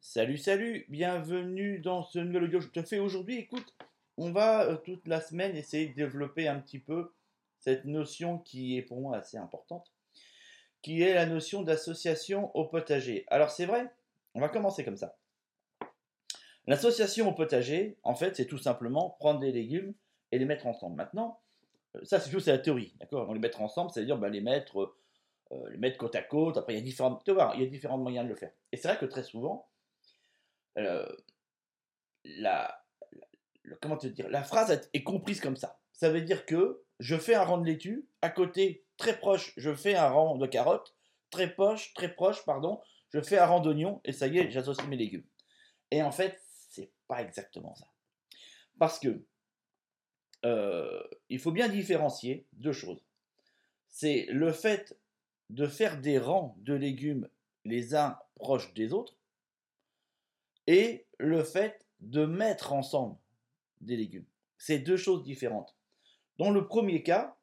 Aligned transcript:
Salut, 0.00 0.38
salut, 0.38 0.86
bienvenue 0.88 1.78
dans 1.80 2.02
ce 2.02 2.18
nouvel 2.18 2.44
audio 2.44 2.58
que 2.58 2.66
je 2.66 2.70
te 2.70 2.82
fais 2.82 2.98
aujourd'hui. 2.98 3.36
Écoute, 3.36 3.74
on 4.16 4.30
va 4.30 4.64
euh, 4.66 4.76
toute 4.76 5.06
la 5.08 5.20
semaine 5.20 5.56
essayer 5.56 5.88
de 5.88 5.94
développer 5.94 6.46
un 6.48 6.60
petit 6.60 6.78
peu 6.78 7.12
cette 7.58 7.84
notion 7.84 8.38
qui 8.38 8.76
est 8.76 8.82
pour 8.82 9.00
moi 9.00 9.16
assez 9.16 9.38
importante, 9.38 9.92
qui 10.82 11.02
est 11.02 11.14
la 11.14 11.26
notion 11.26 11.62
d'association 11.62 12.54
au 12.56 12.66
potager. 12.66 13.24
Alors 13.28 13.50
c'est 13.50 13.66
vrai, 13.66 13.92
on 14.34 14.40
va 14.40 14.48
commencer 14.48 14.84
comme 14.84 14.96
ça. 14.96 15.16
L'association 16.66 17.28
au 17.28 17.32
potager, 17.32 17.96
en 18.02 18.14
fait, 18.14 18.36
c'est 18.36 18.46
tout 18.46 18.58
simplement 18.58 19.16
prendre 19.18 19.40
des 19.40 19.52
légumes 19.52 19.94
et 20.30 20.38
les 20.38 20.44
mettre 20.44 20.66
ensemble. 20.66 20.96
Maintenant, 20.96 21.40
euh, 21.96 22.04
ça 22.04 22.20
c'est 22.20 22.46
la 22.46 22.58
théorie, 22.58 22.94
d'accord? 23.00 23.28
On 23.28 23.32
les 23.32 23.40
mettre 23.40 23.62
ensemble, 23.62 23.90
c'est-à-dire 23.90 24.18
ben, 24.18 24.28
les 24.28 24.42
mettre 24.42 24.94
euh, 25.52 25.70
les 25.70 25.78
mettre 25.78 25.98
côte 25.98 26.14
à 26.14 26.22
côte. 26.22 26.56
Après, 26.56 26.74
il 26.74 26.76
y 26.76 26.80
a 26.80 26.84
différents, 26.84 27.16
tu 27.24 27.32
vois, 27.32 27.52
il 27.54 27.62
y 27.62 27.66
a 27.66 27.68
différents 27.68 27.98
moyens 27.98 28.24
de 28.24 28.30
le 28.30 28.36
faire. 28.36 28.52
Et 28.70 28.76
c'est 28.76 28.88
vrai 28.88 28.98
que 28.98 29.06
très 29.06 29.22
souvent, 29.22 29.68
euh, 30.78 31.06
la, 32.24 32.84
comment 33.80 33.96
te 33.96 34.06
dire, 34.06 34.28
la 34.28 34.42
phrase 34.42 34.88
est 34.92 35.02
comprise 35.02 35.40
comme 35.40 35.56
ça. 35.56 35.80
Ça 35.92 36.10
veut 36.10 36.22
dire 36.22 36.46
que 36.46 36.82
je 36.98 37.16
fais 37.16 37.34
un 37.34 37.44
rang 37.44 37.58
de 37.58 37.66
laitue, 37.66 38.06
à 38.22 38.30
côté, 38.30 38.84
très 38.96 39.18
proche, 39.18 39.52
je 39.56 39.74
fais 39.74 39.94
un 39.94 40.08
rang 40.08 40.36
de 40.36 40.46
carottes, 40.46 40.94
très 41.30 41.52
proche, 41.52 41.92
très 41.94 42.14
proche, 42.14 42.44
pardon, 42.44 42.80
je 43.10 43.20
fais 43.20 43.38
un 43.38 43.46
rang 43.46 43.60
d'oignons, 43.60 44.00
et 44.04 44.12
ça 44.12 44.26
y 44.26 44.38
est, 44.38 44.50
j'associe 44.50 44.86
mes 44.88 44.96
légumes. 44.96 45.26
Et 45.90 46.02
en 46.02 46.12
fait, 46.12 46.40
c'est 46.70 46.90
pas 47.08 47.22
exactement 47.22 47.74
ça. 47.74 47.86
Parce 48.78 48.98
que 48.98 49.24
euh, 50.44 51.02
il 51.28 51.38
faut 51.38 51.52
bien 51.52 51.68
différencier 51.68 52.46
deux 52.52 52.72
choses. 52.72 53.04
C'est 53.88 54.26
le 54.30 54.52
fait 54.52 54.98
de 55.50 55.66
faire 55.66 56.00
des 56.00 56.18
rangs 56.18 56.56
de 56.58 56.74
légumes 56.74 57.28
les 57.64 57.94
uns 57.94 58.18
proches 58.36 58.72
des 58.74 58.92
autres 58.92 59.16
et 60.66 61.06
le 61.18 61.42
fait 61.42 61.86
de 62.00 62.24
mettre 62.24 62.72
ensemble 62.72 63.16
des 63.80 63.96
légumes. 63.96 64.26
C'est 64.58 64.78
deux 64.78 64.96
choses 64.96 65.22
différentes. 65.22 65.76
Dans 66.38 66.50
le 66.50 66.66
premier 66.66 67.02
cas, 67.02 67.36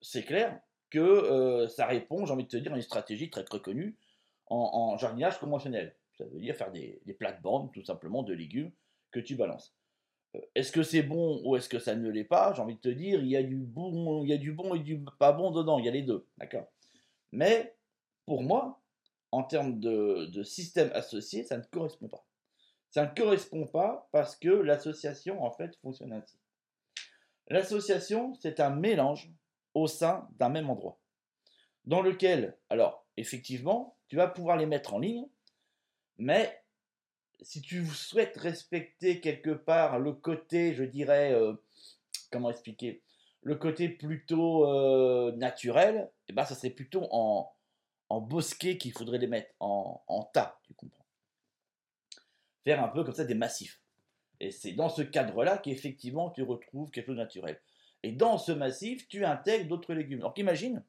c'est 0.00 0.24
clair 0.24 0.60
que 0.88 0.98
euh, 0.98 1.68
ça 1.68 1.86
répond, 1.86 2.26
j'ai 2.26 2.32
envie 2.32 2.44
de 2.44 2.48
te 2.48 2.56
dire, 2.56 2.72
à 2.72 2.76
une 2.76 2.82
stratégie 2.82 3.30
très 3.30 3.44
très 3.44 3.60
connue 3.60 3.96
en, 4.46 4.96
jardinage 4.98 5.38
conventionnel. 5.38 5.94
Ça 6.18 6.24
veut 6.24 6.40
dire 6.40 6.56
faire 6.56 6.72
des, 6.72 7.00
plates-bandes, 7.18 7.72
tout 7.72 7.84
simplement, 7.84 8.22
de 8.22 8.34
légumes 8.34 8.72
que 9.12 9.20
tu 9.20 9.36
balances. 9.36 9.74
Euh, 10.34 10.40
est-ce 10.54 10.72
que 10.72 10.82
c'est 10.82 11.02
bon 11.02 11.40
ou 11.44 11.56
est-ce 11.56 11.68
que 11.68 11.78
ça 11.78 11.94
ne 11.94 12.08
l'est 12.08 12.24
pas? 12.24 12.52
J'ai 12.54 12.62
envie 12.62 12.74
de 12.74 12.80
te 12.80 12.88
dire, 12.88 13.20
il 13.20 13.28
y 13.28 13.36
a 13.36 13.42
du 13.42 13.56
bon, 13.56 14.24
il 14.24 14.30
y 14.30 14.32
a 14.32 14.38
du 14.38 14.52
bon 14.52 14.74
et 14.74 14.80
du 14.80 15.04
pas 15.18 15.32
bon 15.32 15.50
dedans. 15.50 15.78
Il 15.78 15.84
y 15.84 15.88
a 15.88 15.92
les 15.92 16.02
deux, 16.02 16.26
d'accord? 16.38 16.66
Mais 17.32 17.76
pour 18.26 18.42
moi, 18.42 18.80
en 19.32 19.44
termes 19.44 19.78
de, 19.78 20.42
système 20.42 20.90
associé, 20.94 21.44
ça 21.44 21.56
ne 21.56 21.62
correspond 21.62 22.08
pas. 22.08 22.24
Ça 22.90 23.06
ne 23.06 23.14
correspond 23.14 23.66
pas 23.66 24.08
parce 24.12 24.36
que 24.36 24.48
l'association, 24.48 25.42
en 25.44 25.50
fait, 25.52 25.76
fonctionne 25.76 26.12
ainsi. 26.12 26.38
L'association, 27.48 28.34
c'est 28.40 28.60
un 28.60 28.70
mélange 28.70 29.30
au 29.74 29.86
sein 29.86 30.28
d'un 30.38 30.48
même 30.48 30.70
endroit, 30.70 31.00
dans 31.84 32.02
lequel, 32.02 32.58
alors, 32.68 33.06
effectivement, 33.16 33.96
tu 34.08 34.16
vas 34.16 34.28
pouvoir 34.28 34.56
les 34.56 34.66
mettre 34.66 34.94
en 34.94 34.98
ligne, 34.98 35.26
mais 36.18 36.62
si 37.42 37.62
tu 37.62 37.86
souhaites 37.86 38.36
respecter 38.36 39.20
quelque 39.20 39.50
part 39.50 39.98
le 39.98 40.12
côté, 40.12 40.74
je 40.74 40.84
dirais, 40.84 41.32
euh, 41.32 41.54
comment 42.30 42.50
expliquer, 42.50 43.02
le 43.42 43.56
côté 43.56 43.88
plutôt 43.88 44.66
euh, 44.66 45.32
naturel, 45.36 45.96
et 45.96 46.30
eh 46.30 46.32
ben, 46.32 46.44
ça 46.44 46.54
serait 46.54 46.70
plutôt 46.70 47.06
en, 47.10 47.52
bosquet 48.20 48.76
qu'il 48.76 48.92
faudrait 48.92 49.18
les 49.18 49.28
mettre, 49.28 49.50
en, 49.60 50.30
tas, 50.34 50.58
tu 50.64 50.74
comprends. 50.74 50.99
Faire 52.64 52.82
un 52.82 52.88
peu 52.88 53.04
comme 53.04 53.14
ça 53.14 53.24
des 53.24 53.34
massifs. 53.34 53.80
Et 54.40 54.50
c'est 54.50 54.72
dans 54.72 54.88
ce 54.88 55.02
cadre-là 55.02 55.58
qu'effectivement 55.58 56.30
tu 56.30 56.42
retrouves 56.42 56.90
quelque 56.90 57.06
chose 57.06 57.16
de 57.16 57.22
naturel. 57.22 57.60
Et 58.02 58.12
dans 58.12 58.38
ce 58.38 58.52
massif, 58.52 59.06
tu 59.08 59.24
intègres 59.24 59.68
d'autres 59.68 59.92
légumes. 59.92 60.20
Alors 60.20 60.32
qu'imagine, 60.32 60.82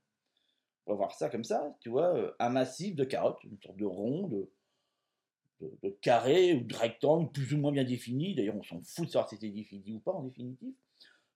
on 0.85 0.91
va 0.91 0.97
voir 0.97 1.11
ça 1.13 1.29
comme 1.29 1.43
ça, 1.43 1.75
tu 1.81 1.89
vois, 1.89 2.15
euh, 2.15 2.31
un 2.39 2.49
massif 2.49 2.95
de 2.95 3.03
carottes, 3.03 3.43
une 3.43 3.59
sorte 3.61 3.77
de 3.77 3.85
rond, 3.85 4.27
de, 4.27 4.49
carré 6.01 6.53
ou 6.53 6.63
de 6.63 6.75
rectangle 6.75 7.31
plus 7.31 7.53
ou 7.53 7.57
moins 7.57 7.71
bien 7.71 7.83
défini. 7.83 8.33
D'ailleurs, 8.33 8.55
on 8.55 8.63
s'en 8.63 8.81
fout 8.81 9.05
de 9.05 9.11
savoir 9.11 9.29
si 9.29 9.35
c'était 9.35 9.49
défini 9.49 9.93
ou 9.93 9.99
pas 9.99 10.11
en 10.11 10.23
définitive 10.23 10.73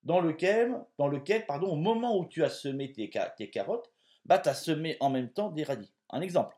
dans 0.06 0.20
lequel, 0.20 0.72
dans 0.98 1.08
lequel 1.08 1.46
pardon, 1.46 1.68
au 1.72 1.76
moment 1.76 2.16
où 2.16 2.26
tu 2.26 2.44
as 2.44 2.48
semé 2.48 2.92
tes, 2.92 3.10
tes 3.36 3.50
carottes, 3.50 3.92
bah, 4.24 4.38
tu 4.38 4.48
as 4.48 4.54
semé 4.54 4.96
en 5.00 5.10
même 5.10 5.30
temps 5.30 5.50
des 5.50 5.64
radis. 5.64 5.92
Un 6.10 6.20
exemple. 6.20 6.56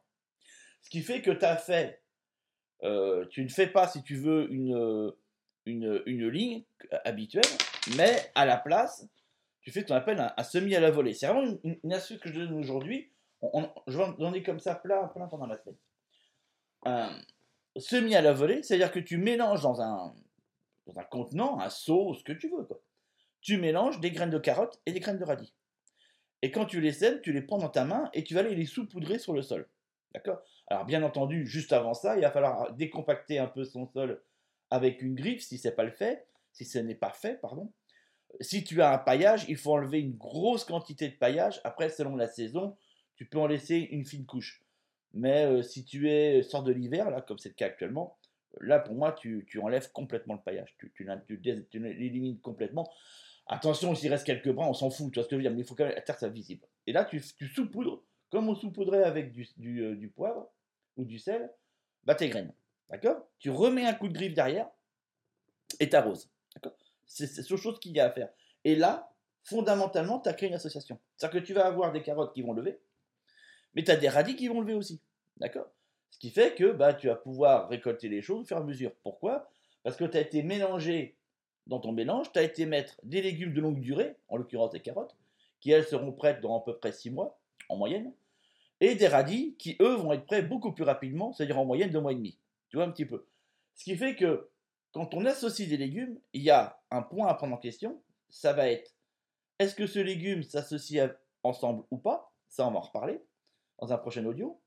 Ce 0.83 0.91
qui 0.91 1.01
fait 1.01 1.23
que 1.23 1.31
tu 1.31 1.45
as 1.47 1.57
fait, 1.57 2.03
euh, 2.83 3.27
tu 3.31 3.43
ne 3.43 3.49
fais 3.49 3.67
pas, 3.67 3.89
si 3.89 4.03
tu 4.03 4.17
veux, 4.17 4.51
une, 4.53 5.13
une, 5.67 6.03
une, 6.07 6.29
ligne 6.29 6.65
habituelle, 7.05 7.45
mais 7.97 8.31
à 8.35 8.47
la 8.47 8.57
place, 8.57 9.07
tu 9.61 9.71
fais 9.71 9.81
ce 9.81 9.87
qu'on 9.87 9.95
appelle 9.95 10.33
un, 10.37 10.43
semi 10.43 10.75
à 10.75 10.81
la 10.81 10.91
volée. 10.91 11.15
C'est 11.15 11.27
vraiment 11.27 11.59
une, 11.65 11.93
astuce 11.93 12.21
que 12.21 12.29
je 12.29 12.41
donne 12.41 12.55
aujourd'hui. 12.55 13.11
J'en 13.87 14.33
ai 14.33 14.43
comme 14.43 14.61
ça 14.61 14.75
plein, 14.75 15.07
plein 15.09 15.27
pendant 15.27 15.47
la 15.47 15.59
semaine. 15.59 15.77
Un 16.85 17.11
semi 17.77 18.15
à 18.15 18.23
la 18.23 18.33
volée, 18.33 18.63
c'est-à-dire 18.63 18.93
que 18.93 19.01
tu 19.01 19.19
mélanges 19.19 19.63
dans 19.63 19.81
un, 19.81 20.15
dans 20.87 20.99
un 20.99 21.05
contenant, 21.05 21.61
un 21.61 21.71
seau, 21.71 22.15
ce 22.15 22.25
que 22.25 22.33
tu 22.33 22.49
veux. 22.49 22.65
Quoi 22.65 22.81
tu 23.41 23.57
mélanges 23.57 24.01
des 24.01 24.11
graines 24.11 24.31
de 24.31 24.39
carottes 24.39 24.81
et 24.87 24.93
des 24.93 25.01
graines 25.01 25.19
de 25.19 25.25
radis. 25.25 25.55
Et 26.43 26.51
quand 26.51 26.67
tu 26.67 26.81
les 26.81 26.93
sèmes, 26.93 27.21
tu 27.21 27.33
les 27.33 27.43
prends 27.43 27.59
dans 27.59 27.69
ta 27.69 27.85
main 27.85 28.11
et 28.13 28.25
tu 28.25 28.35
vas 28.35 28.41
aller 28.41 28.55
les 28.55 28.67
saupoudrer 28.67 29.19
sur 29.19 29.33
le 29.33 29.43
sol. 29.43 29.69
D'accord? 30.15 30.41
Alors 30.69 30.85
bien 30.85 31.03
entendu, 31.03 31.47
juste 31.47 31.73
avant 31.73 31.95
ça, 31.95 32.17
il 32.17 32.23
va 32.23 32.31
falloir 32.31 32.73
décompacter 32.75 33.39
un 33.39 33.47
peu 33.47 33.65
son 33.65 33.87
sol 33.87 34.23
avec 34.71 35.03
une 35.03 35.15
griffe 35.15 35.43
si 35.43 35.59
ce 35.59 35.69
n'est 35.69 35.75
pas 35.75 35.85
le 35.85 35.91
fait, 35.91 36.27
si 36.53 36.65
ce 36.65 36.79
n'est 36.79 36.95
pas 36.95 37.11
fait, 37.11 37.41
pardon. 37.41 37.73
Si 38.41 38.63
tu 38.63 38.83
as 38.83 38.93
un 38.93 38.99
paillage, 38.99 39.47
il 39.49 39.57
faut 39.57 39.73
enlever 39.73 40.01
une 40.01 40.17
grosse 40.17 40.65
quantité 40.65 41.09
de 41.09 41.15
paillage. 41.15 41.61
Après, 41.65 41.89
selon 41.89 42.15
la 42.15 42.29
saison, 42.29 42.77
tu 43.17 43.25
peux 43.25 43.39
en 43.39 43.47
laisser 43.47 43.77
une 43.77 44.05
fine 44.05 44.27
couche. 44.27 44.63
Mais 45.15 45.47
euh, 45.47 45.63
si 45.63 45.85
tu 45.85 46.11
es 46.11 46.43
sort 46.43 46.63
de 46.63 46.73
l'hiver, 46.73 47.11
là, 47.11 47.23
comme 47.23 47.39
c'est 47.39 47.49
le 47.49 47.55
cas 47.55 47.67
actuellement, 47.67 48.19
là 48.61 48.79
pour 48.79 48.95
moi, 48.95 49.13
tu, 49.13 49.47
enlèves 49.63 49.91
complètement 49.93 50.35
le 50.35 50.41
paillage. 50.41 50.77
Tu, 50.95 51.09
l'élimines 51.79 52.41
complètement. 52.41 52.89
Attention, 53.47 53.95
s'il 53.95 54.11
reste 54.11 54.27
quelques 54.27 54.53
brins, 54.53 54.69
on 54.69 54.75
s'en 54.75 54.91
fout, 54.91 55.11
tu 55.11 55.19
vois 55.19 55.25
ce 55.25 55.29
que 55.29 55.37
je 55.37 55.39
veux 55.39 55.43
dire, 55.43 55.53
mais 55.53 55.63
il 55.63 55.67
faut 55.67 55.75
quand 55.75 55.85
même 55.85 55.95
la 55.95 56.03
terre 56.03 56.19
soit 56.19 56.29
visible. 56.29 56.67
Et 56.87 56.93
là, 56.93 57.07
tu, 57.07 57.21
saupoudres, 57.21 58.03
comme 58.31 58.49
on 58.49 58.55
saupoudrait 58.55 59.05
avec 59.05 59.33
du, 59.33 59.49
euh, 59.83 59.97
du, 59.97 60.09
poivre 60.09 60.51
ou 60.99 61.05
du 61.05 61.19
sel, 61.19 61.51
bah 62.05 62.15
tes 62.15 62.29
graines. 62.29 62.53
D'accord? 62.91 63.27
Tu 63.39 63.51
remets 63.51 63.87
un 63.87 63.95
coup 63.95 64.09
de 64.09 64.13
griffe 64.13 64.35
derrière 64.35 64.69
et 65.81 65.89
t'arroses. 65.89 66.29
D'accord? 66.55 66.77
C'est 67.07 67.27
ce 67.27 67.57
chose 67.57 67.81
qu'il 67.81 67.93
y 67.93 68.01
a 68.01 68.07
à 68.07 68.11
faire. 68.11 68.29
Et 68.65 68.77
là, 68.77 69.11
fondamentalement, 69.45 70.21
tu 70.21 70.29
as 70.29 70.35
créé 70.35 70.49
une 70.49 70.55
association. 70.55 70.99
C'est-à-dire 71.17 71.41
que 71.41 71.47
tu 71.47 71.55
vas 71.55 71.67
avoir 71.67 71.93
des 71.93 72.03
carottes 72.03 72.35
qui 72.35 72.43
vont 72.43 72.53
lever, 72.53 72.79
mais 73.75 73.85
tu 73.85 73.91
as 73.91 73.97
des 73.97 74.09
radis 74.09 74.37
qui 74.37 74.49
vont 74.49 74.61
lever 74.61 74.75
aussi. 74.75 75.01
D'accord? 75.39 75.71
Ce 76.11 76.19
qui 76.19 76.31
fait 76.31 76.55
que 76.55 76.73
bah, 76.73 76.95
tu 76.95 77.07
vas 77.07 77.15
pouvoir 77.15 77.69
récolter 77.69 78.09
les 78.09 78.23
choses 78.23 78.43
au 78.43 78.45
fur 78.45 78.57
et 78.57 78.61
à 78.61 78.65
mesure. 78.65 78.93
Pourquoi? 79.03 79.51
Parce 79.83 79.97
que 79.97 80.05
tu 80.05 80.17
as 80.17 80.21
été 80.21 80.43
mélangé 80.43 81.17
dans 81.67 81.79
ton 81.79 81.93
mélange, 81.93 82.33
tu 82.33 82.39
as 82.39 82.43
été 82.43 82.67
mettre 82.67 82.97
des 83.05 83.23
légumes 83.23 83.55
de 83.55 83.61
longue 83.61 83.81
durée, 83.81 84.17
en 84.29 84.37
l'occurrence 84.37 84.71
des 84.71 84.81
carottes, 84.81 85.15
qui 85.61 85.71
elles 85.71 85.87
seront 85.87 86.13
prêtes 86.13 86.41
dans 86.41 86.59
à 86.59 86.65
peu 86.65 86.77
près 86.77 86.93
6 86.93 87.11
mois, 87.11 87.39
en 87.69 87.77
moyenne, 87.77 88.13
et 88.81 88.95
des 88.95 89.09
radis 89.09 89.57
qui 89.59 89.77
eux 89.81 89.95
vont 89.95 90.13
être 90.13 90.27
prêts 90.27 90.43
beaucoup 90.43 90.73
plus 90.73 90.85
rapidement, 90.85 91.33
c'est-à-dire 91.33 91.59
en 91.59 91.65
moyenne 91.65 91.91
2 91.91 92.01
mois 92.01 92.13
et 92.13 92.17
demi. 92.17 92.39
Tu 92.69 92.77
vois 92.77 92.87
un 92.87 92.91
petit 92.91 93.07
peu. 93.07 93.27
Ce 93.75 93.85
qui 93.85 93.97
fait 93.97 94.15
que 94.15 94.51
quand 94.93 95.15
on 95.15 95.25
associe 95.25 95.69
des 95.69 95.77
légumes, 95.77 96.19
il 96.33 96.43
y 96.43 96.51
a 96.51 96.81
un 96.91 97.03
point 97.03 97.27
à 97.29 97.35
prendre 97.35 97.55
en 97.55 97.59
question, 97.59 98.03
ça 98.29 98.53
va 98.53 98.69
être 98.69 98.95
est-ce 99.59 99.75
que 99.75 99.87
ce 99.87 99.99
légume 99.99 100.43
s'associe 100.43 101.11
ensemble 101.43 101.85
ou 101.91 101.99
pas? 101.99 102.33
Ça, 102.49 102.67
on 102.67 102.71
va 102.71 102.79
en 102.79 102.83
reparler 102.83 103.21
dans 103.81 103.93
un 103.93 103.99
prochain 103.99 104.25
audio. 104.25 104.61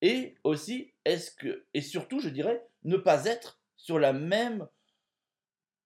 Et 0.00 0.36
aussi, 0.44 0.94
est-ce 1.04 1.30
que, 1.30 1.66
et 1.74 1.82
surtout, 1.82 2.20
je 2.20 2.28
dirais, 2.28 2.66
ne 2.84 2.96
pas 2.96 3.26
être 3.26 3.60
sur 3.76 3.98
la 3.98 4.12
même 4.12 4.66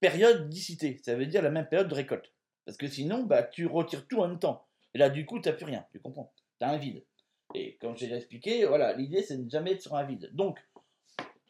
période 0.00 0.48
d'icité, 0.48 1.00
ça 1.02 1.14
veut 1.14 1.26
dire 1.26 1.42
la 1.42 1.50
même 1.50 1.68
période 1.68 1.88
de 1.88 1.94
récolte. 1.94 2.32
Parce 2.64 2.76
que 2.76 2.88
sinon, 2.88 3.24
bah, 3.24 3.42
tu 3.42 3.66
retires 3.66 4.06
tout 4.06 4.20
en 4.20 4.28
même 4.28 4.38
temps. 4.38 4.66
Et 4.94 4.98
là, 4.98 5.10
du 5.10 5.26
coup, 5.26 5.40
tu 5.40 5.48
n'as 5.48 5.54
plus 5.54 5.64
rien, 5.64 5.84
tu 5.90 6.00
comprends? 6.00 6.32
Tu 6.58 6.64
as 6.64 6.70
un 6.70 6.76
vide. 6.76 7.04
Et 7.54 7.76
comme 7.81 7.96
j'ai 7.96 8.12
expliqué, 8.12 8.64
voilà, 8.66 8.94
l'idée, 8.94 9.22
c'est 9.22 9.37
de 9.37 9.44
ne 9.44 9.50
jamais 9.50 9.72
être 9.72 9.82
sur 9.82 9.94
un 9.94 10.04
vide. 10.04 10.31
Donc, 10.32 10.58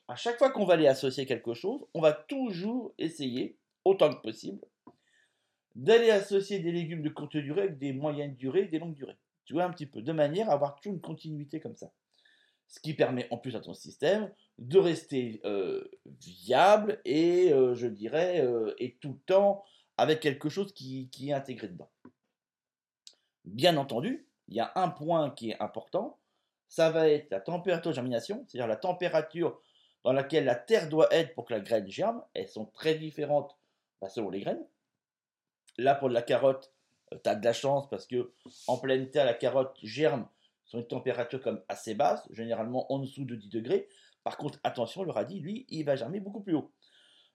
à 0.09 0.17
chaque 0.17 0.39
fois 0.39 0.51
qu'on 0.51 0.65
va 0.65 0.75
aller 0.75 0.89
associer 0.89 1.27
quelque 1.27 1.55
chose, 1.55 1.85
on 1.95 2.01
va 2.01 2.13
toujours 2.13 2.93
essayer, 2.99 3.57
autant 3.85 4.13
que 4.13 4.21
possible, 4.21 4.61
d'aller 5.75 6.11
associer 6.11 6.59
des 6.59 6.73
légumes 6.73 7.03
de 7.03 7.09
courte 7.09 7.37
durée 7.37 7.63
avec 7.63 7.79
des 7.79 7.93
moyennes 7.93 8.35
durées, 8.37 8.67
des 8.67 8.79
longues 8.79 8.95
durées. 8.95 9.17
Tu 9.45 9.55
vois 9.55 9.65
un 9.65 9.71
petit 9.71 9.87
peu, 9.87 10.03
de 10.03 10.13
manière 10.13 10.51
à 10.51 10.55
avoir 10.55 10.77
toujours 10.77 10.95
une 10.95 11.01
continuité 11.01 11.61
comme 11.61 11.77
ça. 11.77 11.93
Ce 12.69 12.81
qui 12.81 12.95
permet 12.95 13.27
en 13.31 13.39
plus 13.39 13.57
à 13.57 13.61
ton 13.61 13.75
système 13.75 14.33
de 14.59 14.79
rester 14.79 15.41
euh, 15.45 15.91
viable 16.07 17.01
et, 17.05 17.53
euh, 17.53 17.75
je 17.75 17.87
dirais, 17.87 18.41
euh, 18.41 18.75
et 18.79 18.97
tout 19.01 19.13
le 19.13 19.19
temps 19.27 19.65
avec 19.97 20.21
quelque 20.21 20.49
chose 20.49 20.73
qui, 20.73 21.11
est 21.21 21.33
intégré 21.33 21.69
dedans. 21.69 21.91
Bien 23.45 23.77
entendu, 23.77 24.27
il 24.53 24.57
y 24.57 24.61
a 24.61 24.71
un 24.75 24.91
point 24.91 25.31
qui 25.31 25.51
est 25.51 25.63
important, 25.63 26.19
ça 26.69 26.91
va 26.91 27.09
être 27.09 27.31
la 27.31 27.41
température 27.41 27.91
de 27.91 27.95
germination, 27.95 28.45
c'est-à-dire 28.47 28.69
la 28.69 28.77
température 28.77 29.59
dans 30.05 30.13
laquelle 30.13 30.45
la 30.45 30.55
terre 30.55 30.91
doit 30.91 31.09
être 31.11 31.35
pour 31.35 31.47
que 31.47 31.55
la 31.55 31.61
graine 31.61 31.89
germe. 31.89 32.23
Elles 32.35 32.49
sont 32.49 32.67
très 32.67 32.95
différentes 32.97 33.57
bah, 34.01 34.11
selon 34.11 34.29
les 34.29 34.41
graines. 34.41 34.63
Là, 35.79 35.95
pour 35.95 36.11
de 36.11 36.15
la 36.15 36.21
carotte, 36.21 36.71
euh, 37.13 37.19
tu 37.23 37.31
as 37.31 37.35
de 37.35 37.45
la 37.45 37.55
chance 37.55 37.89
parce 37.89 38.07
que 38.07 38.33
en 38.67 38.77
pleine 38.77 39.11
terre, 39.11 39.25
la 39.25 39.33
carotte 39.33 39.75
germe 39.83 40.29
sur 40.67 40.79
une 40.79 40.87
température 40.87 41.41
comme 41.41 41.63
assez 41.69 41.95
basse, 41.95 42.29
généralement 42.31 42.93
en 42.93 42.99
dessous 42.99 43.25
de 43.25 43.37
10 43.37 43.49
degrés. 43.49 43.89
Par 44.23 44.37
contre, 44.37 44.59
attention, 44.65 45.03
le 45.03 45.13
radis, 45.13 45.41
lui, 45.41 45.67
il 45.71 45.85
va 45.85 45.97
germer 45.97 46.21
beaucoup 46.21 46.41
plus 46.41 46.55
haut. 46.55 46.71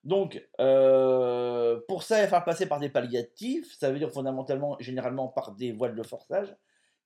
Donc, 0.04 0.48
euh, 0.60 1.80
pour 1.88 2.04
ça, 2.04 2.20
il 2.20 2.22
va 2.22 2.28
falloir 2.28 2.46
passer 2.46 2.68
par 2.68 2.80
des 2.80 2.90
palliatifs. 2.90 3.76
Ça 3.78 3.92
veut 3.92 3.98
dire 3.98 4.12
fondamentalement, 4.12 4.78
généralement, 4.80 5.28
par 5.28 5.54
des 5.54 5.72
voiles 5.72 5.96
de 5.96 6.04
forçage 6.04 6.56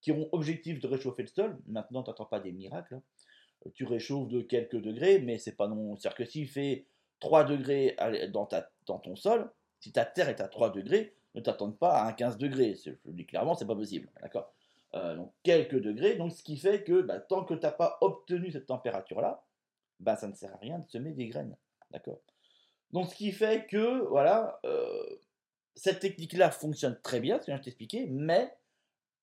qui 0.02 0.12
ont 0.12 0.28
objectif 0.32 0.80
de 0.80 0.88
réchauffer 0.88 1.24
le 1.24 1.28
sol. 1.28 1.58
Maintenant, 1.68 2.04
tu 2.04 2.10
n'entends 2.10 2.26
pas 2.26 2.40
des 2.40 2.52
miracles. 2.52 2.96
Hein. 2.96 3.72
Tu 3.76 3.86
réchauffes 3.86 4.28
de 4.28 4.42
quelques 4.42 4.82
degrés, 4.82 5.20
mais 5.20 5.38
c'est 5.38 5.56
pas 5.56 5.68
non. 5.68 5.96
C'est-à-dire 5.96 6.18
que 6.18 6.26
s'il 6.26 6.48
fait 6.48 6.88
3 7.20 7.44
degrés 7.44 7.96
dans, 8.30 8.50
dans 8.88 9.00
ton 9.00 9.16
sol, 9.16 9.52
si 9.80 9.92
ta 9.92 10.06
terre 10.06 10.30
est 10.30 10.42
à 10.42 10.48
3 10.48 10.72
degrés, 10.72 11.16
ne 11.36 11.42
t'attends 11.42 11.72
pas 11.72 12.02
à 12.02 12.08
un 12.08 12.14
15 12.14 12.38
degrés. 12.38 12.76
Je 12.84 12.92
le 13.06 13.14
dis 13.14 13.26
clairement, 13.26 13.54
c'est 13.54 13.68
pas 13.68 13.76
possible. 13.76 14.10
D'accord? 14.22 14.52
Euh, 14.96 15.16
Donc, 15.16 15.34
quelques 15.44 15.80
degrés. 15.80 16.16
Donc, 16.16 16.32
ce 16.32 16.44
qui 16.44 16.58
fait 16.58 16.84
que 16.84 17.02
bah, 17.02 17.20
tant 17.20 17.46
que 17.46 17.54
tu 17.54 17.62
n'as 17.62 17.72
pas 17.72 17.98
obtenu 18.02 18.52
cette 18.52 18.66
température-là, 18.66 19.44
bah, 20.00 20.16
ça 20.16 20.28
ne 20.28 20.34
sert 20.34 20.54
à 20.54 20.58
rien 20.58 20.80
de 20.80 20.88
semer 20.88 21.12
des 21.12 21.28
graines. 21.28 21.56
D'accord? 21.92 22.20
Donc, 22.92 23.08
ce 23.08 23.16
qui 23.16 23.32
fait 23.32 23.68
que, 23.68 24.08
voilà, 24.10 24.60
euh, 24.66 25.20
cette 25.76 26.00
technique-là 26.00 26.52
fonctionne 26.52 27.00
très 27.02 27.20
bien, 27.20 27.40
ce 27.40 27.46
que 27.48 27.56
je 27.56 27.62
t'expliquer, 27.62 28.08
mais 28.08 28.54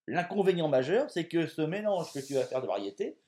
L'inconvénient 0.09 0.69
majeur, 0.69 1.11
c'est 1.11 1.29
que 1.29 1.47
ce 1.47 1.61
mélange 1.61 2.13
que 2.15 2.19
tu 2.19 2.33
vas 2.33 2.45
faire 2.45 2.63
de 2.63 2.67
variétés 2.67 3.19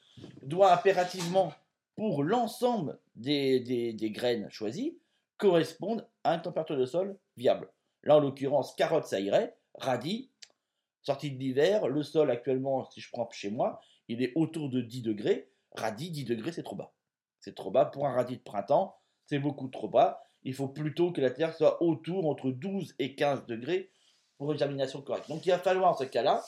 doit 0.42 0.72
impérativement, 0.72 1.52
pour 1.94 2.22
l'ensemble 2.22 2.98
des, 3.16 3.94
graines 4.14 4.48
choisies, 4.50 4.96
correspondre 5.36 6.04
à 6.24 6.34
une 6.34 6.40
température 6.40 6.78
de 6.78 6.86
sol 6.86 7.18
viable. 7.36 7.68
Là, 8.02 8.16
en 8.16 8.20
l'occurrence, 8.20 8.74
carotte, 8.74 9.04
ça 9.04 9.20
irait. 9.20 9.54
Radis, 9.74 10.30
sortie 11.02 11.30
de 11.30 11.38
l'hiver, 11.38 11.86
le 11.86 12.02
sol 12.02 12.30
actuellement, 12.30 12.90
si 12.90 13.02
je 13.02 13.10
prends 13.10 13.28
chez 13.30 13.50
moi, 13.50 13.82
il 14.08 14.22
est 14.22 14.32
autour 14.34 14.70
de 14.70 14.80
10 14.80 15.02
degrés. 15.02 15.50
Radis, 15.72 16.10
10 16.10 16.24
degrés, 16.24 16.52
c'est 16.52 16.62
trop 16.62 16.76
bas. 16.76 16.94
C'est 17.40 17.54
trop 17.54 17.70
bas. 17.70 17.84
Pour 17.84 18.06
un 18.06 18.14
radis 18.14 18.38
de 18.38 18.42
printemps, 18.42 18.96
c'est 19.26 19.38
beaucoup 19.38 19.68
trop 19.68 19.88
bas. 19.88 20.22
Il 20.44 20.54
faut 20.54 20.68
plutôt 20.68 21.12
que 21.12 21.20
la 21.20 21.30
terre 21.30 21.54
soit 21.54 21.82
autour 21.82 22.26
entre 22.26 22.50
12 22.50 22.94
et 22.98 23.14
15 23.14 23.44
degrés 23.44 23.90
pour 24.38 24.52
une 24.52 24.58
germination 24.58 25.02
correcte. 25.02 25.28
Donc 25.28 25.44
il 25.44 25.50
va 25.50 25.58
falloir, 25.58 25.90
en 25.90 25.96
ce 25.98 26.04
cas-là, 26.04 26.42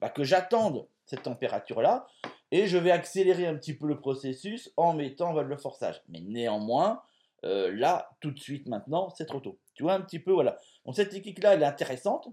bah, 0.00 0.08
que 0.08 0.24
j'attende 0.24 0.86
cette 1.04 1.22
température-là, 1.22 2.06
et 2.50 2.66
je 2.66 2.78
vais 2.78 2.90
accélérer 2.90 3.46
un 3.46 3.56
petit 3.56 3.74
peu 3.74 3.86
le 3.86 3.98
processus 3.98 4.72
en 4.76 4.92
mettant 4.94 5.32
le 5.32 5.56
forçage. 5.56 6.02
Mais 6.08 6.20
néanmoins, 6.20 7.02
euh, 7.44 7.72
là, 7.74 8.10
tout 8.20 8.30
de 8.30 8.38
suite, 8.38 8.66
maintenant, 8.66 9.10
c'est 9.10 9.26
trop 9.26 9.40
tôt. 9.40 9.58
Tu 9.74 9.82
vois 9.82 9.94
un 9.94 10.00
petit 10.00 10.18
peu, 10.18 10.32
voilà. 10.32 10.58
Donc 10.84 10.96
cette 10.96 11.10
technique-là, 11.10 11.54
elle 11.54 11.62
est 11.62 11.66
intéressante, 11.66 12.28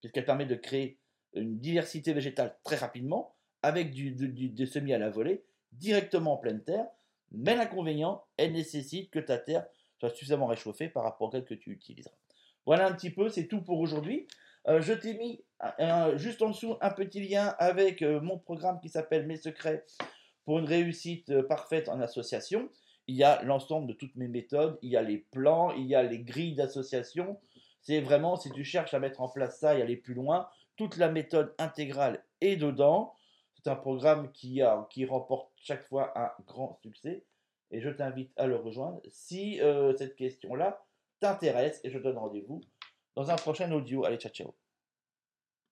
puisqu'elle 0.00 0.24
permet 0.24 0.46
de 0.46 0.54
créer 0.54 0.98
une 1.34 1.58
diversité 1.58 2.12
végétale 2.12 2.56
très 2.64 2.76
rapidement, 2.76 3.34
avec 3.62 3.92
des 3.92 4.66
semis 4.66 4.92
à 4.92 4.98
la 4.98 5.10
volée, 5.10 5.44
directement 5.72 6.34
en 6.34 6.36
pleine 6.36 6.62
terre. 6.62 6.86
Mais 7.32 7.56
l'inconvénient, 7.56 8.24
elle 8.36 8.52
nécessite 8.52 9.10
que 9.10 9.18
ta 9.18 9.38
terre 9.38 9.66
soit 9.98 10.10
suffisamment 10.10 10.46
réchauffée 10.46 10.88
par 10.88 11.02
rapport 11.02 11.28
à 11.28 11.32
celle 11.32 11.44
que 11.44 11.54
tu 11.54 11.72
utiliseras. 11.72 12.14
Voilà 12.66 12.86
un 12.86 12.92
petit 12.92 13.10
peu, 13.10 13.28
c'est 13.28 13.46
tout 13.46 13.62
pour 13.62 13.80
aujourd'hui. 13.80 14.26
Euh, 14.68 14.80
je 14.80 14.92
t'ai 14.92 15.14
mis 15.14 15.44
juste 16.16 16.42
en 16.42 16.50
dessous 16.50 16.76
un 16.80 16.90
petit 16.90 17.20
lien 17.20 17.54
avec 17.58 18.02
euh, 18.02 18.20
mon 18.20 18.38
programme 18.38 18.80
qui 18.80 18.88
s'appelle 18.88 19.26
Mes 19.26 19.36
secrets 19.36 19.84
pour 20.44 20.58
une 20.58 20.64
réussite 20.64 21.30
euh, 21.30 21.42
parfaite 21.42 21.88
en 21.88 22.00
association. 22.00 22.68
Il 23.06 23.14
y 23.14 23.22
a 23.22 23.42
l'ensemble 23.44 23.86
de 23.86 23.92
toutes 23.92 24.16
mes 24.16 24.26
méthodes, 24.26 24.76
il 24.82 24.90
y 24.90 24.96
a 24.96 25.02
les 25.02 25.18
plans, 25.18 25.70
il 25.70 25.86
y 25.86 25.94
a 25.94 26.02
les 26.02 26.18
grilles 26.18 26.56
d'association. 26.56 27.38
C'est 27.80 28.00
vraiment, 28.00 28.36
si 28.36 28.50
tu 28.50 28.64
cherches 28.64 28.94
à 28.94 28.98
mettre 28.98 29.20
en 29.20 29.28
place 29.28 29.60
ça 29.60 29.78
et 29.78 29.82
aller 29.82 29.96
plus 29.96 30.14
loin, 30.14 30.48
toute 30.74 30.96
la 30.96 31.08
méthode 31.10 31.54
intégrale 31.58 32.24
est 32.40 32.56
dedans. 32.56 33.14
C'est 33.54 33.70
un 33.70 33.76
programme 33.76 34.32
qui, 34.32 34.62
a, 34.62 34.88
qui 34.90 35.04
remporte 35.04 35.52
chaque 35.56 35.84
fois 35.84 36.12
un 36.18 36.30
grand 36.44 36.74
succès 36.82 37.24
et 37.70 37.80
je 37.80 37.90
t'invite 37.90 38.32
à 38.36 38.46
le 38.46 38.56
rejoindre 38.56 39.00
si 39.08 39.60
cette 39.96 40.14
question-là 40.16 40.84
t'intéresse 41.20 41.80
et 41.82 41.90
je 41.90 41.98
donne 41.98 42.18
rendez-vous 42.18 42.62
dans 43.16 43.30
un 43.30 43.36
prochain 43.36 43.70
audio. 43.72 44.04
Allez, 44.04 44.18
ciao, 44.18 44.32
ciao. 44.32 44.54